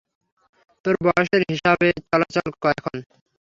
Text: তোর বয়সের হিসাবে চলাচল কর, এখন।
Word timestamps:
তোর 0.85 0.95
বয়সের 1.05 1.41
হিসাবে 1.51 1.87
চলাচল 2.03 2.47
কর, 2.53 2.73
এখন। 2.73 2.95